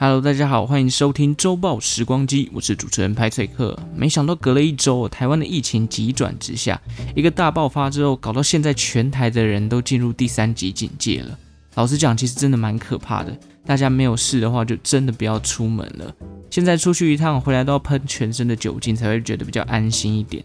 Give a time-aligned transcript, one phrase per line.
[0.00, 3.76] Hello，大家好，欢迎收听周报时光机，我是主持人派翠克。
[3.96, 6.80] 没想到隔了一周，台湾的疫情急转直下，
[7.16, 11.36] 一个大爆发之后，搞到现在全台的人都进入第三级警戒了。
[11.74, 13.36] 老实讲，其实真的蛮可怕的。
[13.66, 16.14] 大家没有事的话，就真的不要出门了。
[16.48, 20.44] 现在出去一趟，回来都要喷全身的酒精，才会觉得比较安心一点。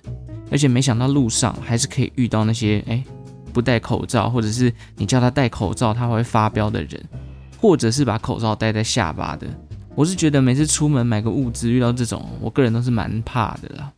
[0.49, 3.03] 而且没想到路上还是可以遇到那些哎
[3.53, 6.99] 不戴口罩，或者是你叫他戴口罩，他会发飙的人。
[7.63, 9.47] 或者是把口罩戴在下巴的，
[9.95, 13.89] 我是觉得每次出门买个物资遇到这种，我个人都是蛮怕的啦。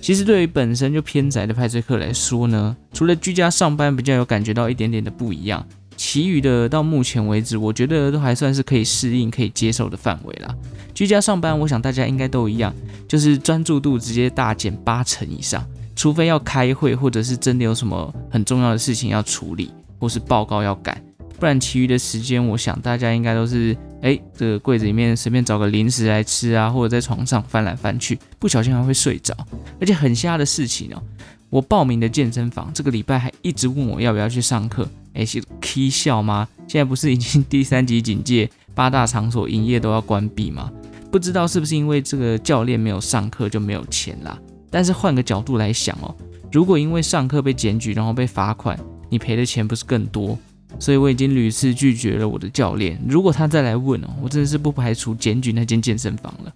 [0.00, 5.64] 其实对于本身就偏宅的派翠克来说呢，除了居家上班比较有感觉到一点点的不一样，
[5.96, 10.52] 其余的到目前为止，我觉得都还算是可以适应、可以接受的范围啦。
[10.92, 12.74] 居家上班，我想大家应该都一样，
[13.06, 21.00] 就是专注度直接大减八成以上，除非要开会，或者是真的有什么很重要的事情要处理，或是报告要赶。
[21.38, 29.36] 不然，其余的时间，我想大家应该都是，哎，这个柜子里面随便找个零食来吃啊，或者在床上翻来翻去，不小心还会睡着。
[29.80, 31.02] 而且很瞎的事情哦，
[31.50, 36.48] 我报名的健身房这个礼拜还一直问我要不要去上课，哎，是 K 笑吗？
[36.66, 40.70] 现在不是已经第三级警戒，八大场所营业都要关闭吗？
[41.10, 44.38] 不知道是不是因为这个教练没有上课就没有钱啦？
[44.70, 46.14] 但是换个角度来想哦，
[46.50, 50.38] 如果因为上课被检举，然后被罚款，你赔的钱不是更多？
[50.78, 53.00] 所以我已经屡次拒绝了我的教练。
[53.08, 56.52] 如果他再来问哦，我真的是不排除检举那间健身房了。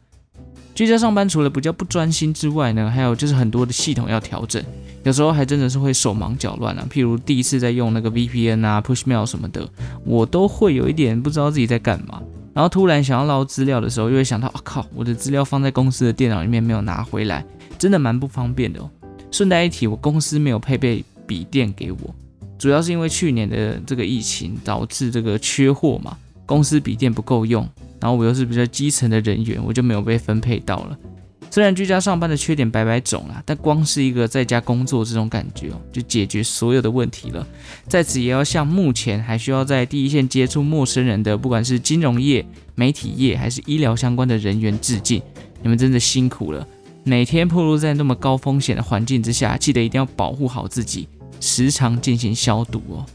[0.74, 4.62] 居家上班除了比较不专心之外呢，还有就是很多的系统要调整，
[5.02, 6.86] 有时候还真的是会手忙脚乱啊。
[6.89, 9.69] 譬如第一次在用那个 VPN 啊、Pushmail 什么的，
[10.05, 12.22] 我都会有一点不知道自己在干嘛。
[12.55, 17.44] 然后突然想要捞资料的时候，又会想到，啊靠，我的资料放在公司的电脑里面没有拿回来，
[17.77, 18.89] 真的蛮不方便的哦。
[19.33, 22.14] 顺带一提，我公司没有配备笔电给我。
[22.59, 27.67] 主要是因为去年的这个疫情导致这个缺货嘛，公司笔电不够用，
[28.01, 30.98] 然后我又是比较基层的人员，我就没有被分配到了。
[31.51, 37.47] 虽然居家上班的缺点百百种啦，但光是一个在家工作这种感觉哦，就解决所有的问题了。
[37.86, 45.23] 在此也要向目前还需要在第一线接触陌生人的，不管是金融业、媒体业还是医疗相关的人员致敬，
[45.63, 46.67] 你们真的辛苦了。
[47.02, 51.08] 每天暴露在那么高风险的环境之下，记得一定要保护好自己。
[51.40, 53.06] 时常进行消毒哦。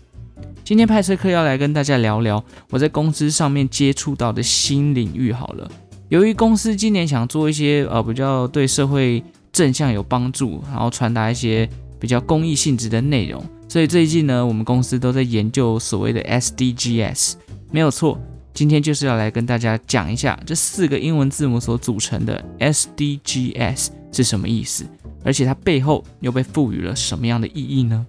[0.63, 5.33] 今天派翠克要来跟大家聊聊我在公司上面接触到的新领域。
[5.33, 5.69] 好了，
[6.07, 11.69] 由于公司今年想做一些呃比较对社会正向有帮助，然后传达一些
[11.99, 17.33] 比较公益性质的内容，所以最近呢，我们公司都在研究所谓的 SDGs。
[17.69, 18.17] 没有错，
[18.53, 24.85] 今天就是要来跟大家讲一下这四个英文字母所组成的 SDGs 是什么意思，
[25.25, 28.05] 而且它背后又被赋予了什么样的意义呢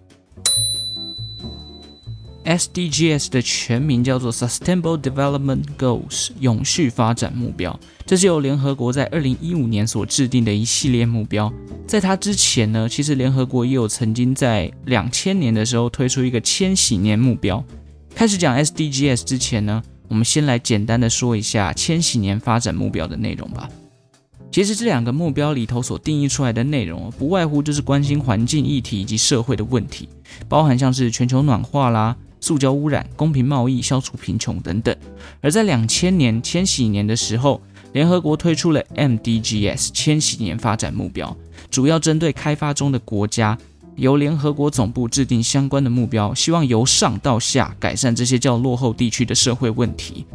[2.45, 7.79] ？SDGs 的全名叫做 Sustainable Development Goals，永续发展目标。
[8.07, 11.53] 这是由联合国在二零一五年所制定的一系列目标。
[11.87, 17.65] 在它之前呢，其实联合国也有曾经在两千年的时候推出一个千禧年目标。
[18.15, 23.69] 开始讲 SDGs 之前呢，我们先来简单的说一下千禧年发展目标的内容吧。
[24.53, 30.09] 其实这两个目标里头所定义出来的内容，不外乎就是关心环境议题以及社会的问题，
[30.49, 32.17] 包含像是全球暖化啦。
[32.45, 34.95] 塑胶污染、公平贸易、消除贫穷等等。
[35.41, 37.59] 而在两千年千禧年的时候，
[37.95, 41.35] 联合国推出了 MDGs 千禧年发展目标，
[41.71, 43.57] 主要针对开发中的国家，
[43.97, 50.27] 由联合国总部制定相关的目标，希望由上到下改善这些较落后地区的社会问题。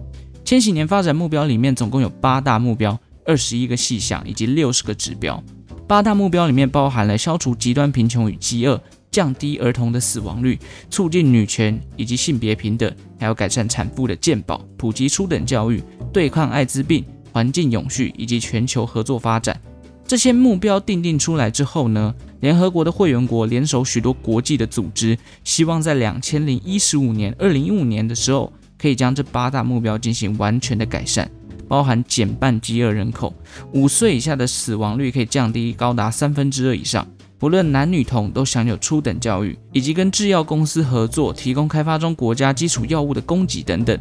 [0.44, 5.44] 千禧年发展目标里面总共有八大目标、二十一个细项以及六十个指标。
[5.88, 8.81] 八大目标里面包含了消除极端贫穷与饥饿。
[9.12, 10.58] 降低儿童的死亡率，
[10.90, 15.84] 促进女权以及性别平等，还有改善产妇的健保，普及初等教育，
[16.14, 19.59] 对抗艾滋病，环境永续以及全球合作发展。
[20.08, 31.30] 这些目标定定出来之后呢，联合国的会员国联手许多国际的组织，希望在两千零一十五年、二零一五年的时候，可以将这八大目标进行完全的改善，
[31.68, 33.32] 包含减半饥饿人口，
[33.73, 37.08] 五岁以下的死亡率可以降低高达三分之二以上。
[37.40, 43.97] 不论男女童都享有初等教育，以及跟制药公司合作，提供开发中国家基础药物的供给等等。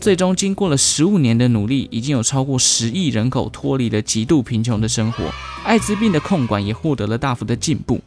[0.00, 5.32] 最终经过了十五年的努力，已经有超过十亿人口脱离了极度贫穷的生活。
[5.64, 8.00] 艾滋病的控管也获得了大幅的进步，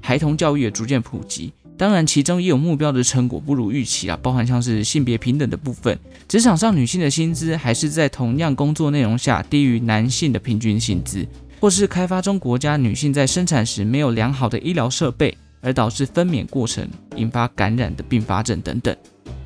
[0.00, 1.52] 孩童教育也逐渐普及。
[1.76, 11.26] 当然，其中也有目标的成果不如预期啊，包含像是性别平等的部分，职场上女性的薪资还是在同样工作内容下低于男性的平均薪资。
[11.60, 18.96] 或是开发中国家女性在生产时没有良好的医疗设备，而导致分娩过程引发感染的并发症等等。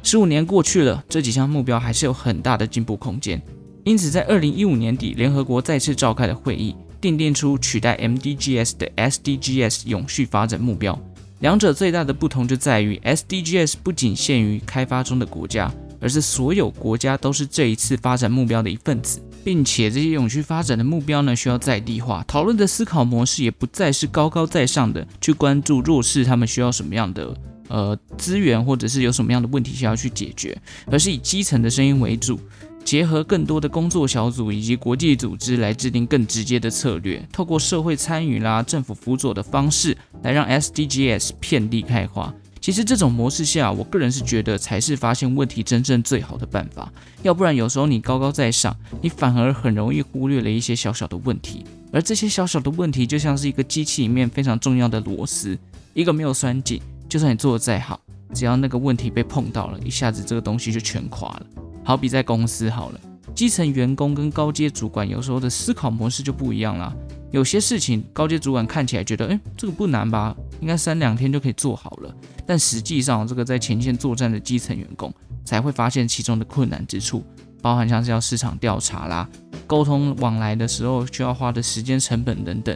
[0.04, 3.42] 十五年过去了，这几项目标还是有很大的进步空间。
[3.82, 10.96] 因此，在二零一五年底，联合国再次召开的会议，订定出取代 MDGs 的 SDGs 永续发展目标。
[11.40, 15.70] 两者最大的不同就在于，SDGs 不仅限于开发中的国家，
[16.00, 27.36] 而是所有国家都是这一次发展目标的一份子，并且这些永续发展的目标呢，需要在地化，讨论的思考模式也不再是高高在上的去关注弱势他们需要什么样的
[27.68, 30.56] 呃资源，或者是有什么样的问题需要去解决，
[30.90, 32.40] 而是以基层的声音为主。
[32.84, 42.34] 结合更多的工作小组以及国际组织来制定更直接的策略，透过社会参与啦、政府辅佐的方式来让 SDGs 遍地开花。
[42.64, 46.90] 其实这种模式下，我个人是觉得才是发现问题真正最好的办法。
[47.22, 51.62] 要不然有时候你高高在上，你反而很容易忽略了一些小小的问题。
[51.92, 55.58] 而这些小小的问题就像是一个机器里面非常重要的螺丝，
[55.92, 58.00] 一个没有拴紧，就算你做的再好，
[58.32, 61.46] 只要那个问题被碰到了，一下子这个东西就全垮了。
[61.84, 63.00] 好比在公司好了，
[63.34, 66.90] 基层员工跟高阶主管有时候的思考模式就不一样啦。
[67.30, 70.34] 有些事情高阶主管看起来觉得，诶，这个不难吧，
[70.64, 72.14] 应该三两天就可以做好了。
[72.46, 75.12] 但实际上，这个在前线作战的基层员工
[75.44, 77.22] 才会发现其中的困难之处，
[77.60, 79.28] 包含像是要市场调查啦、
[79.66, 82.74] 沟通往来的时候需要花的时间成本等等。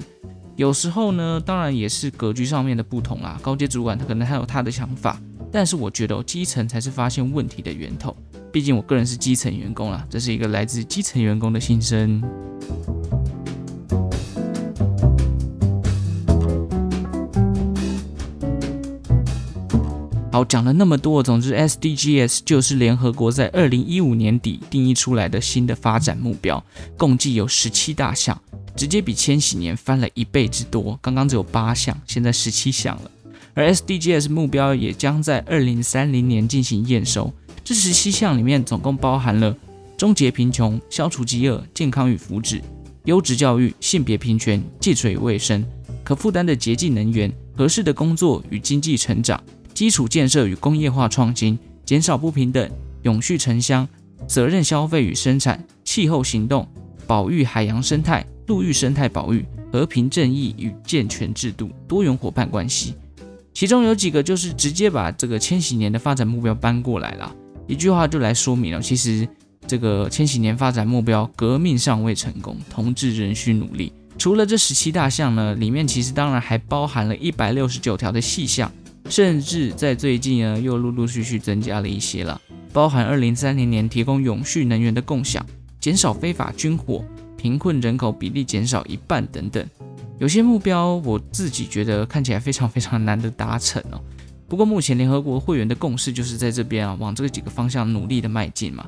[0.55, 3.41] 有时候呢，当然也是格局上面的不同啦。
[3.41, 5.19] 高阶主管他可能还有他的想法，
[5.51, 8.15] 但是我觉得基层才是发现问题的源头。
[8.53, 12.23] 毕竟我个人是基层员工啦，这是一个来自基层员工的心声。
[20.31, 26.63] 好，讲了那么多，总之 SDGs 就是联合国在二零一五年底定义出来的新的发展目标，
[26.99, 28.39] 共计有十七大项，
[28.77, 30.99] 直接比千禧年翻了一倍之多。
[31.01, 33.11] 刚刚只有八项，现在十七项了。
[33.55, 37.33] 而 SDGs 目标也将在二零三零年进行验收。
[37.65, 39.57] 这十七项里面总共包含了
[39.97, 42.61] 终结贫穷、消除饥饿、健康与福祉、
[43.05, 45.65] 优质教育、性别平权、净水卫生、
[46.05, 49.43] 可负担的洁净能源、合适的工作与经济成长、
[49.79, 52.69] 基础建设与工业化创新、减少不平等、
[53.03, 53.89] 永续城乡、
[54.27, 56.69] 责任消费与生产、气候行动、
[57.07, 62.97] 保育海洋生态、陆域生态保育、和平正义与健全制度、多元伙伴关系。
[63.55, 67.33] 其中有几个就是直接把这个千禧年的发展目标搬过来了。
[67.69, 69.29] 一句话就来说明了，其实
[69.65, 73.93] 这个千禧年发展目标，革命尚未成功，同志仍需努力。
[74.19, 78.69] 除了这十七大项呢，里面其实当然还包含了一百六十九条的细项，
[79.09, 82.41] 甚至在最近呢又陆陆续续增加了一些了，
[82.73, 85.45] 包含二零三零年提供永续能源的共享，
[85.81, 87.05] 减少非法军火，
[87.37, 89.67] 贫困人口比例减少一半等等。
[90.19, 94.01] 有些目标我自己觉得看起来非常非常难的达成哦。
[94.49, 98.87] 不过目前联合国会员的共识就是在这边啊，往这几个方向努力的迈进嘛。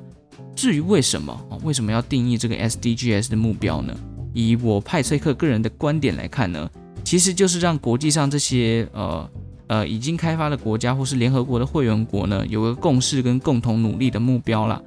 [0.56, 3.94] 至于为什么啊，为什么要定义这个 SDGs 的目标呢？
[4.32, 6.68] 以我派崔克个人的观点来看呢，
[7.04, 9.28] 其实就是让国际上这些呃
[9.70, 14.82] 呃已经开发的国家或是联合国的会员国呢，有个共识跟共同努力的目标啦。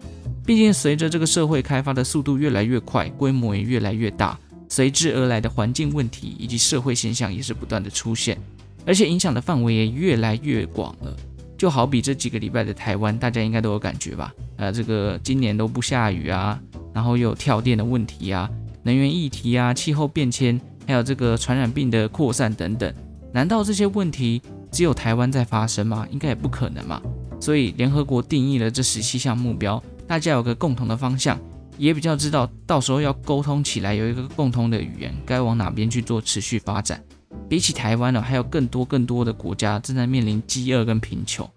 [0.46, 4.38] 毕竟随着这个社会开发的速度越来越快，规模也越来越大，
[4.68, 8.38] 随之而来的环境问题以及社会现象也是不断的出现。
[8.86, 11.16] 而且影响的范围也越来越广了，
[11.58, 14.34] 就好比这几个礼拜的台湾，大家应该都有感觉吧？
[14.58, 16.60] 呃，这个今年都不下雨啊，
[16.94, 18.50] 然后又有跳电的问题啊，
[18.84, 22.94] 能源议题啊，气候变迁，还有这个传染病的扩散等等，
[23.32, 24.42] 难道这些问题
[24.74, 26.06] 只有台湾在发生吗？
[26.12, 27.00] 应该也不可能嘛。
[27.40, 31.40] 所以联合国定义了这十七项目标，大家有个共同的方向，
[31.78, 37.02] 也比较知道到时候要沟通起来有一个共同的语言，该往哪边去做持续发展。
[37.48, 41.48] 比起台湾呢，还有更多更多的国家正在面临饥饿跟贫穷，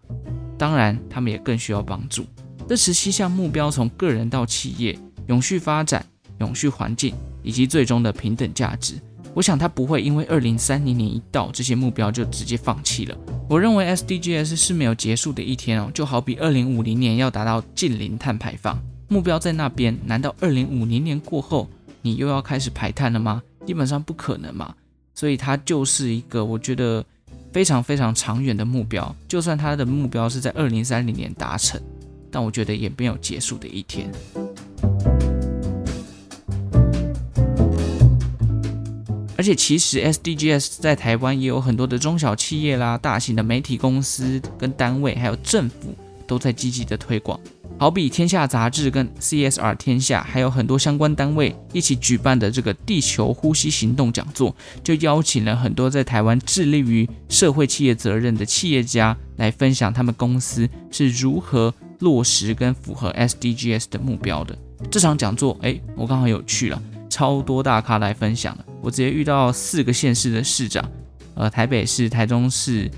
[0.58, 2.26] 当然他们也更需要帮助。
[2.68, 6.04] 这十七项目标，从个人到企业，永续发展、
[6.40, 8.94] 永续环境以及最终的平等价值，
[9.36, 13.14] 我想它不会因为二零三零年一到，这些目标就直接放弃了。
[13.50, 21.68] 我认为 SDGs 是没有结束的一天哦，就好比二零五零年要达到净零碳排放，目标在那边，难道二零五零年过后
[22.00, 23.42] 你又要开始排碳了吗？
[23.66, 24.74] 基本上不可能嘛。
[25.14, 27.04] 所以它就是一个我觉得
[27.52, 31.78] 非常非常长远的目标，就算它的目标是在二零三零年达成，
[32.30, 34.10] 但我觉得也没有结束的一天。
[39.36, 45.94] 而且其实 SDGs 在台湾也有很多的中小企业啦、大型的媒体公司跟单位，还有政府
[46.26, 47.38] 都在积极的推广。
[47.78, 64.56] 好比《天下》杂志跟 CSR 天下，还有很多相关单位一起举办的这个地球呼吸行动讲座，就邀请了很多在台湾致力于社会企业责任的企业家来分享他们公司是如何落实跟符合 SDGs 的目标的。
[64.90, 66.82] 这场讲座，哎，我刚好有去了，
[67.16, 68.64] 超多大咖来分享的。
[68.82, 70.86] 我直接遇到四个县市的市长，
[71.34, 72.90] 呃，台北市、台中市、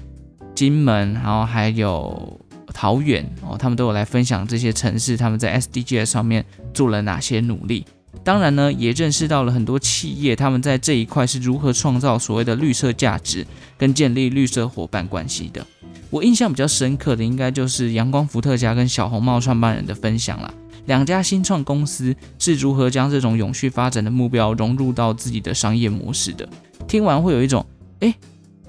[0.57, 2.41] 金门，然后还有
[2.75, 6.45] 桃园哦，他们都有来分享这些城市他们在 SDGs 上面
[6.75, 7.85] 做了哪些努力。
[8.25, 13.47] 当然呢，也认识到了很多企业他们在这一块是如何创造所谓的绿色价值
[13.77, 15.65] 跟建立绿色伙伴关系的。
[16.11, 20.53] 我印象比较深刻的，应该就是阳光伏特加跟小红帽创办人的分享了。
[20.89, 26.49] 两家新创公司是如何将这种永续发展的目标融入到自己的商业模式的？
[26.89, 27.65] 听完会有一种，
[28.01, 28.15] 诶，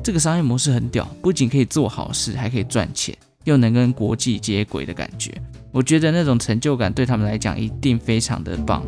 [0.03, 5.33] 这个商业模式很屌，不仅可以做好事，还可以赚钱，又能跟国际接轨的感觉。
[5.71, 8.83] 我觉得那种成就感对他们来讲一定非常的棒。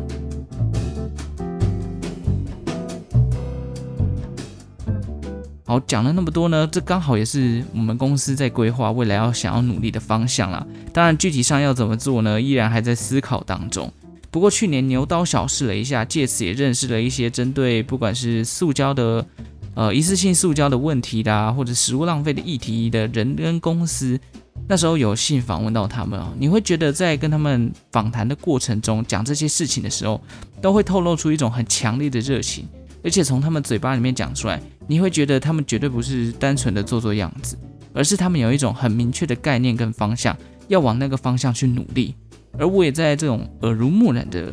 [5.72, 10.66] 好，讲了那么多呢，这刚好也是我们公司在规划未来要想要努力的方向啦。
[10.92, 13.90] 当然，具体上要怎么做呢，依然还在思考当中。
[14.30, 19.24] 不过去年牛刀小试了一下，借此也认识了一些针对不管是塑胶的，
[19.72, 24.20] 呃，一次性塑胶的问题的，或者食物浪费的议题的人跟公司。
[24.68, 30.20] 那时候有幸访问到他们啊，你会觉得在跟他们访谈的过程中，讲这些事情的时候，
[30.60, 32.68] 都会透露出一种很强烈的热情。
[33.04, 37.58] 而且从他们嘴巴里面讲出来，你会觉得他们绝对不是单纯的做做样子，
[37.92, 40.36] 而是他们有一种很明确的概念跟方向，
[40.68, 42.14] 要往那个方向去努力。
[42.58, 44.52] 而我也在这种耳濡目染的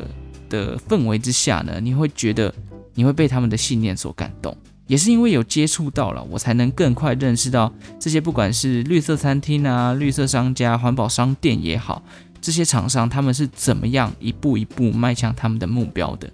[0.50, 2.54] 的氛围之下呢，你会觉得
[2.96, 4.56] 你会被他们的信念所感动。
[4.88, 12.02] 也是因为有接触到了，我才能更快认识到这些不管是绿色餐厅啊、绿色商家、环保商店也好，
[12.42, 16.28] 这些厂商他们是怎么样一步一步迈向他们的目标的。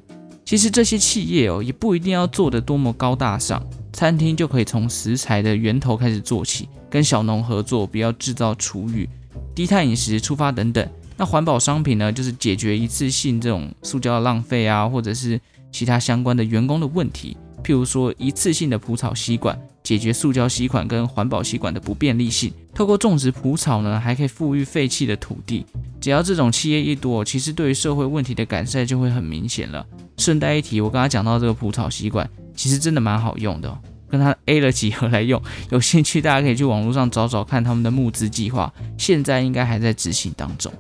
[0.46, 3.62] 其实这些企业哦，也不一定要做得多么高大上，
[3.92, 9.10] 餐厅就可以从食材的源头开始做起，跟小农合作，不要制造厨余，
[9.56, 10.88] 低碳饮食出发等等。
[11.18, 22.54] 那环保商品呢，就是解决一次性这种塑胶浪费啊，或者是其他相关的员工的问题，譬如说一次性的蒲草吸管，解决塑胶吸管跟环保吸管的不便利性。
[22.76, 25.66] 透过种植蒲草呢，还可以富裕废弃的土地。
[26.00, 29.84] 只要这种企业一多，其实对于社会问题的改善就会很明显了。
[30.18, 33.78] 顺带一提，我刚刚讲到这个蒲草吸管，其实真的蛮好用的，
[34.10, 35.42] 跟他 A 了几盒来用。
[35.72, 40.72] 有兴趣大家可以去网络上找找看他们的募资计划，现在应该还在执行当中。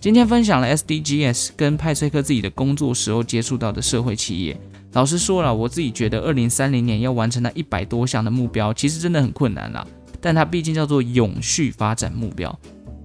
[0.00, 4.60] 今天分享了 SDGs 跟派翠克自己的工作时候接触到的社会企业。
[4.94, 9.86] 老实说了，我自己觉得二零三零年要完成那一百多项的目标，其实真的很困难啦。
[10.20, 12.58] 但它毕竟叫做永续发展目标，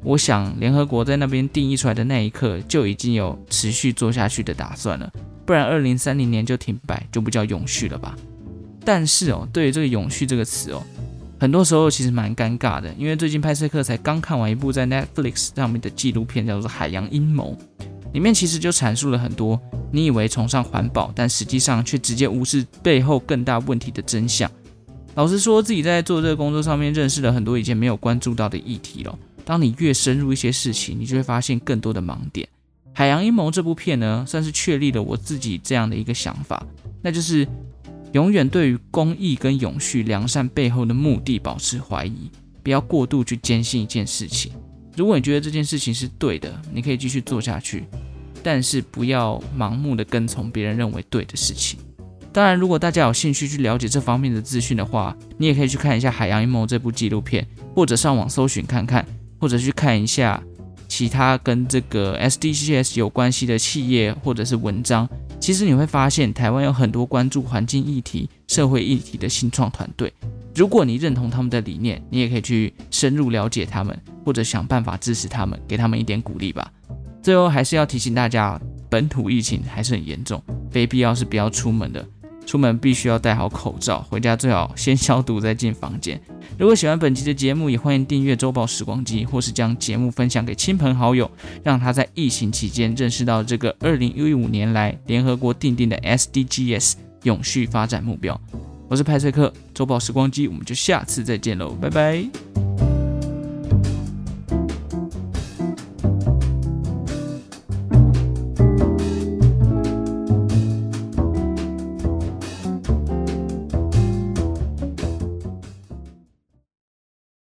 [0.04, 5.12] 我想联合国在那边定义出来的那一刻就已经有持续做下去的打算了。
[5.46, 8.16] 不然，二零三零年就停摆，就不叫永续了吧？
[8.86, 10.82] 但是哦，对于这个“永续”这个词哦，
[11.39, 17.58] 很多时候其实蛮尴尬的，因为最近拍摄课才刚看完一部在 Netflix 上面的纪录片，叫做《海洋阴谋》，
[18.13, 19.60] 里面其实就阐述了很多
[19.92, 24.50] 你以为崇尚环保，但实际上却直接无视背后更大问题的真相。
[25.16, 29.18] 老实说，自己在做这个工作上面认识了很多以前没有关注到的议题了。
[29.48, 32.46] 当你越深入一些事情，你就会发现更多的盲点。
[32.92, 36.62] 《海洋阴谋》这部片呢，算是确立了我自己这样的一个想法，
[37.01, 37.48] 那就是
[38.12, 42.30] 永远对于公益跟永续良善背后的目的保持怀疑，
[42.62, 44.51] 不要过度去坚信一件事情。
[44.98, 47.86] 如果你觉得这件事情是对的，你可以继续做下去，
[48.44, 51.80] 但是不要盲目的跟从别人认为对的事情。
[52.34, 59.04] 当然，如果大家有兴趣去了解这方面的资讯的话，你也可以去看一下《海洋阴谋》这部纪录片，或者上网搜寻看看，
[59.39, 60.41] 或者去看一下。
[60.89, 70.12] 其他跟这个 SDGs 有关系的企业或者是文章，其实你会发现台湾有很多关注环境议题、社会议题的新创团队。
[70.56, 76.72] 如果你认同他们的理念，你也可以去深入了解他们，或者想办法支持他们，给他们一点鼓励吧。
[77.22, 80.41] 最后还是要提醒大家，本土疫情还是很严重，
[80.72, 82.03] 非必要是不要出门的。
[82.48, 86.20] 出门必须要戴好口罩，回家最好先消毒再进房间。
[86.58, 91.30] 如果喜欢本期的节目，也欢迎订阅周报时光机，或是将节目分享给亲朋好友，
[91.62, 98.39] 让他在疫情期间认识到这个二零一五年来联合国定定的 SDGs 永续发展目标。
[98.88, 102.87] 我是派翠克，周报时光机，我们就下次再见喽，拜拜。